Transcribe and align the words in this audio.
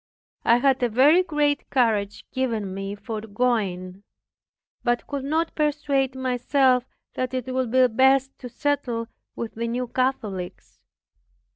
I 0.43 0.57
had 0.57 0.81
a 0.81 0.89
very 0.89 1.21
great 1.21 1.69
courage 1.69 2.25
given 2.31 2.73
me 2.73 2.95
for 2.95 3.21
going, 3.21 4.01
but 4.83 5.05
could 5.05 5.23
not 5.23 5.53
persuade 5.53 6.15
myself 6.15 6.85
that 7.13 7.35
it 7.35 7.53
would 7.53 7.69
be 7.69 7.85
best 7.85 8.31
to 8.39 8.49
settle 8.49 9.09
with 9.35 9.53
the 9.53 9.67
New 9.67 9.87
Catholics. 9.87 10.79